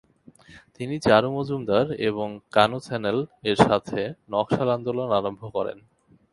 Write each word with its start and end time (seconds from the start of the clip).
তিনি 0.75 0.95
চারু 0.99 1.29
মজুমদার 1.35 1.85
এবং 2.09 2.27
কানু 2.51 2.77
সান্যাল-এর 2.79 3.57
সাথে 3.67 3.99
নকশাল 4.29 4.69
আন্দোলন 4.75 5.09
আরম্ভ 5.19 5.41
করেন। 5.55 5.77